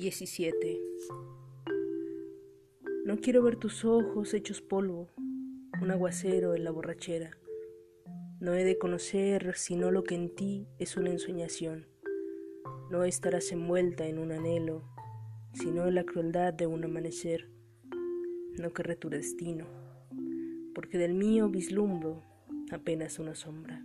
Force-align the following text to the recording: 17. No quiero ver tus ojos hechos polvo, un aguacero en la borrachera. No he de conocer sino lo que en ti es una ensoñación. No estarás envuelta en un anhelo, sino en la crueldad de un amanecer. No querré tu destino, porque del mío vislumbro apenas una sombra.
17. 0.00 0.80
No 3.04 3.18
quiero 3.18 3.42
ver 3.42 3.56
tus 3.56 3.84
ojos 3.84 4.32
hechos 4.32 4.62
polvo, 4.62 5.10
un 5.82 5.90
aguacero 5.90 6.54
en 6.54 6.64
la 6.64 6.70
borrachera. 6.70 7.36
No 8.40 8.54
he 8.54 8.64
de 8.64 8.78
conocer 8.78 9.54
sino 9.56 9.90
lo 9.90 10.02
que 10.02 10.14
en 10.14 10.34
ti 10.34 10.66
es 10.78 10.96
una 10.96 11.10
ensoñación. 11.10 11.86
No 12.90 13.04
estarás 13.04 13.52
envuelta 13.52 14.06
en 14.06 14.18
un 14.18 14.32
anhelo, 14.32 14.88
sino 15.52 15.86
en 15.86 15.96
la 15.96 16.04
crueldad 16.04 16.54
de 16.54 16.66
un 16.66 16.82
amanecer. 16.82 17.50
No 18.58 18.72
querré 18.72 18.96
tu 18.96 19.10
destino, 19.10 19.66
porque 20.74 20.96
del 20.96 21.12
mío 21.12 21.50
vislumbro 21.50 22.22
apenas 22.70 23.18
una 23.18 23.34
sombra. 23.34 23.84